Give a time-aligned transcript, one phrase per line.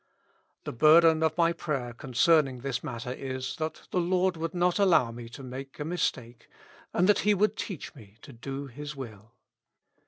[0.63, 4.79] The bur den of my prayer concerning this matter is, that the Lord would not
[4.79, 6.49] allow me to make a mistake,
[6.91, 9.35] and that He would teach me to do His will.